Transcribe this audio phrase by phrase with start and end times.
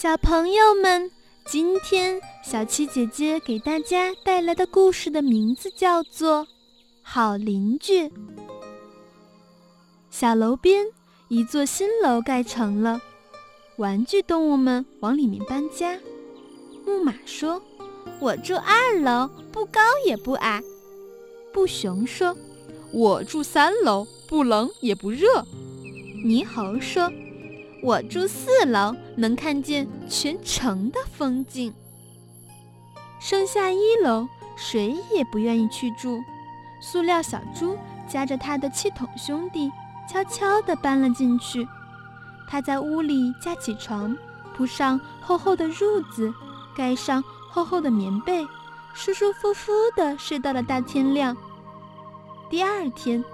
[0.00, 1.10] 小朋友们，
[1.44, 6.46] 今天小七姐姐给大家带来的故事的名字叫做
[7.02, 8.04] 《好邻居》。
[10.08, 10.86] 小楼边，
[11.28, 12.98] 一座新楼盖成了，
[13.76, 15.98] 玩具动物们往里面搬家。
[16.86, 17.60] 木马说
[18.20, 20.62] ：“我住二楼，不高也不矮。”
[21.52, 22.34] 布熊说
[22.90, 25.44] ：“我住三楼，不冷也不热。”
[26.24, 27.12] 猕猴说。
[27.82, 31.72] 我住四楼，能看见全城的风景。
[33.18, 36.20] 剩下一楼，谁也不愿意去住。
[36.80, 37.76] 塑料小猪
[38.08, 39.70] 夹着他的气筒兄弟，
[40.08, 41.66] 悄悄地搬了进去。
[42.48, 44.16] 他在屋里架起床，
[44.56, 46.32] 铺上厚厚的褥子，
[46.76, 48.46] 盖上厚厚的棉被，
[48.94, 51.36] 舒舒服服地睡到了大天亮。
[52.50, 53.24] 第二天，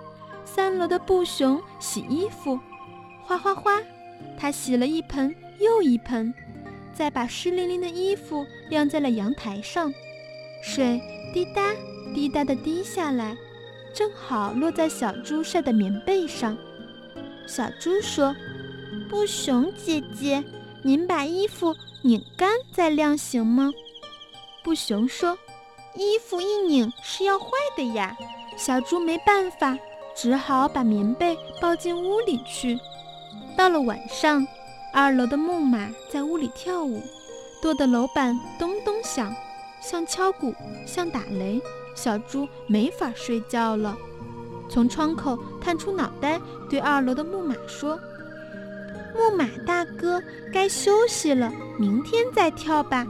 [0.45, 2.59] 三楼的布熊洗衣服，
[3.25, 3.81] 哗哗哗。
[4.39, 6.33] 他洗了一盆又一盆，
[6.95, 9.93] 再把湿淋淋的衣服晾在了阳台上，
[10.63, 11.01] 水
[11.33, 11.75] 滴答
[12.15, 13.37] 滴答地滴下来，
[13.95, 16.57] 正好落在小猪晒的棉被上。
[17.47, 18.35] 小猪说
[19.09, 20.43] ：“布熊姐姐，
[20.83, 23.71] 您把衣服拧干再晾行吗？”
[24.65, 25.39] 布熊说
[25.97, 28.17] ：“衣服一拧是要坏的呀。”
[28.59, 29.79] 小猪没办法，
[30.17, 32.79] 只好把棉被抱进屋里去。
[33.57, 34.47] 到了晚上，
[34.93, 37.03] 二楼的木马在屋里跳舞，
[37.63, 39.35] 跺得楼板咚咚响，
[39.81, 40.55] 像敲鼓，
[40.87, 41.61] 像打雷。
[41.95, 43.97] 小猪没法睡觉了，
[44.69, 47.99] 从窗口探出脑袋，对二楼的木马说
[49.17, 53.07] ：“木马大哥，该休息了，明天再跳吧。”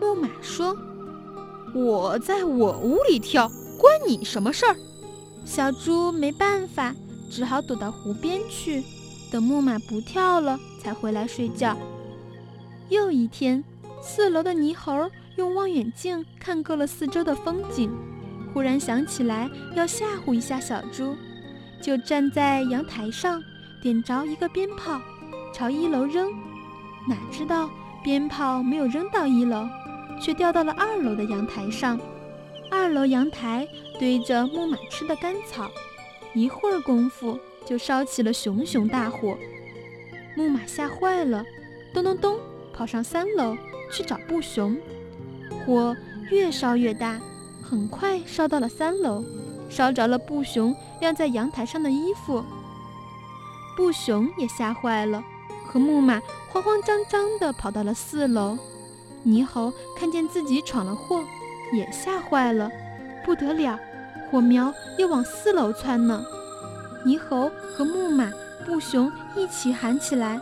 [0.00, 0.74] 木马说
[1.76, 3.46] ：“我在我屋里跳，
[3.78, 4.74] 关你什么事儿？”
[5.44, 6.94] 小猪没办法，
[7.30, 8.82] 只好躲到湖边去。
[9.30, 11.76] 等木马不跳了，才回来睡觉。
[12.88, 13.62] 又一天，
[14.00, 17.90] 四楼的泥猴用望远镜看够了四周的风景，
[18.52, 21.14] 忽然想起来要吓唬一下小猪，
[21.82, 23.42] 就站在阳台上
[23.82, 25.00] 点着一个鞭炮，
[25.52, 26.32] 朝一楼扔。
[27.06, 27.68] 哪知道
[28.02, 29.68] 鞭炮没有扔到一楼，
[30.20, 32.00] 却掉到了二楼的阳台上。
[32.70, 33.66] 二楼阳台
[33.98, 35.70] 堆着木马吃的干草，
[36.34, 37.38] 一会儿功夫。
[37.66, 39.36] 就烧起了熊熊大火，
[40.34, 41.44] 木马吓坏了，
[41.92, 42.38] 咚咚咚
[42.72, 43.56] 跑上三楼
[43.92, 44.76] 去找布熊。
[45.64, 45.96] 火
[46.30, 47.20] 越烧越大，
[47.62, 49.22] 很快烧到了三楼，
[49.68, 52.42] 烧着了布熊晾在阳台上的衣服。
[53.76, 55.22] 布熊也吓坏了，
[55.66, 58.58] 和木马慌慌张张地跑到了四楼。
[59.24, 61.22] 猕猴看见自己闯了祸，
[61.72, 62.70] 也吓坏了，
[63.24, 63.78] 不得了，
[64.30, 66.24] 火苗又往四楼窜呢。
[67.08, 68.30] 猕猴和木马、
[68.66, 70.38] 布熊一起喊起来：“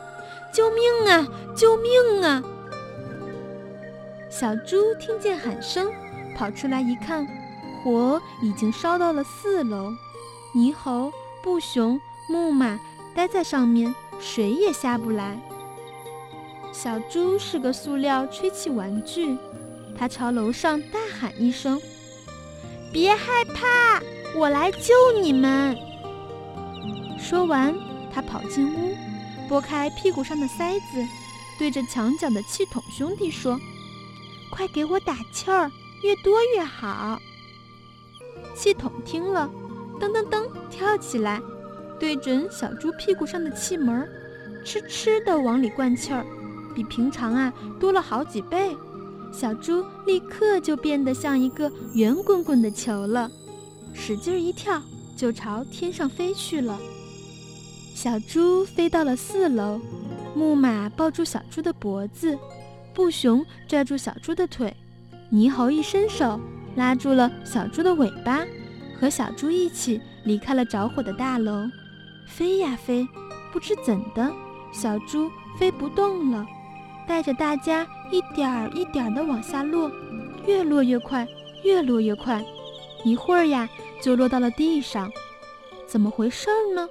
[0.53, 1.25] 救命啊！
[1.54, 2.43] 救命啊！”
[4.28, 5.88] 小猪听见喊声，
[6.37, 7.25] 跑出来一看，
[7.84, 9.93] 火已经烧到了四楼。
[10.54, 12.81] 猕猴、布熊、木马
[13.15, 15.38] 待在上面，谁也下不来。
[16.72, 19.38] 小猪是个塑料吹气玩具，
[19.97, 21.81] 它朝楼上大喊一声
[22.93, 24.03] ：“别害怕，
[24.34, 25.78] 我来救你们！”
[27.19, 27.75] 说完，
[28.12, 28.94] 他跑进屋，
[29.49, 31.06] 拨开屁股上的塞子，
[31.59, 33.59] 对着墙角的气筒兄弟说
[34.50, 35.71] ：“快给我打气儿，
[36.03, 37.19] 越多越好。”
[38.54, 39.50] 气筒听了，
[39.99, 41.41] 噔噔噔跳起来，
[41.99, 44.09] 对准小猪屁股上的气门，
[44.65, 46.25] 哧哧地往里灌气儿，
[46.75, 48.77] 比平常啊多了好几倍。
[49.33, 53.31] 小猪立刻就变得像一个圆滚滚的球了，
[53.93, 54.81] 使劲一跳，
[55.16, 56.78] 就朝天上飞去了。
[57.97, 59.81] 小猪飞到了四楼，
[60.34, 62.39] 木马抱住小猪的脖子，
[62.93, 64.71] 布熊拽住小猪的腿，
[65.33, 66.39] 猕猴一伸手
[66.75, 68.45] 拉住了小猪的尾巴，
[69.01, 71.67] 和小猪一起离开了着火的大楼。
[72.27, 73.09] 飞呀飞，
[73.51, 74.31] 不知怎的，
[74.75, 76.47] 小猪飞不动了，
[77.09, 79.91] 带着大家一点儿一点儿地往下落，
[80.47, 81.27] 越落越快，
[81.65, 82.45] 越落越快，
[83.07, 83.66] 一会儿呀
[84.03, 85.10] 就落到了地上。
[85.87, 86.87] 怎么回事儿呢？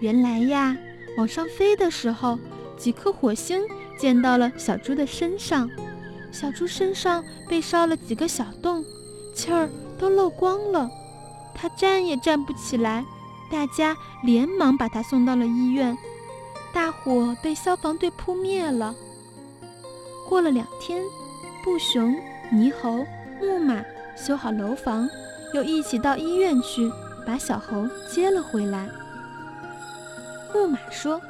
[0.00, 0.76] 原来呀，
[1.16, 2.38] 往上飞的时候，
[2.76, 3.62] 几颗火星
[3.98, 5.68] 溅到了小猪的身上，
[6.30, 8.84] 小猪身上被烧了几个小洞，
[9.34, 9.68] 气儿
[9.98, 10.88] 都漏光了，
[11.54, 13.04] 它站也站不起来。
[13.50, 15.96] 大家连忙把它送到了医院。
[16.72, 18.94] 大火被消防队扑灭了。
[20.28, 21.02] 过了两天，
[21.64, 22.14] 布熊、
[22.52, 23.04] 猕猴、
[23.40, 23.82] 木马
[24.14, 25.08] 修好楼房，
[25.54, 26.88] 又一起到医院去
[27.26, 28.88] 把小猴接了回来。
[30.52, 31.20] 木马说：“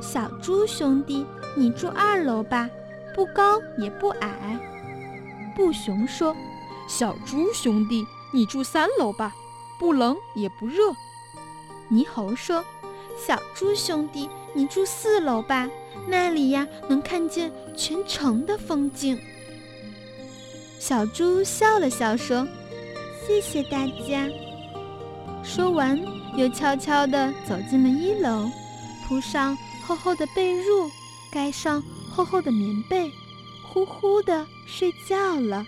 [0.00, 1.26] 小猪兄弟，
[1.56, 2.68] 你住二楼吧，
[3.14, 4.58] 不高也不矮。”
[5.56, 6.34] 布熊说
[6.88, 9.32] ：“小猪兄弟，你住三楼吧，
[9.78, 10.92] 不冷也不热。”
[11.90, 12.64] 猕猴说
[13.18, 15.68] ：“小猪兄弟，你住四楼吧，
[16.08, 19.18] 那里呀能看见全城的风景。”
[20.78, 22.46] 小猪笑了笑说
[23.26, 24.28] ：“谢谢大家。”
[25.44, 25.98] 说完，
[26.36, 28.48] 又悄悄地走进了一楼，
[29.06, 30.90] 铺上厚厚的被褥，
[31.30, 33.10] 盖上厚厚的棉被，
[33.62, 35.64] 呼呼地睡觉了。